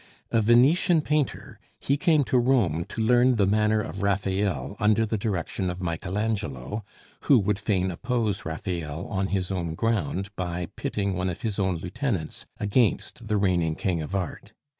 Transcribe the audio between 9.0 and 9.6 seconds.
on his